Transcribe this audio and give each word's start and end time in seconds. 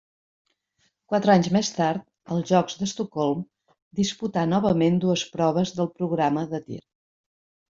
Quatre 1.11 1.33
anys 1.33 1.49
més 1.57 1.69
tard, 1.75 2.05
als 2.35 2.47
Jocs 2.53 2.79
d'Estocolm 2.79 3.43
disputà 4.01 4.47
novament 4.55 4.99
dues 5.05 5.25
proves 5.37 5.75
del 5.81 5.91
programa 6.01 6.49
de 6.57 6.63
tir. 6.71 6.83